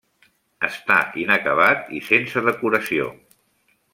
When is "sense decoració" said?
2.09-3.13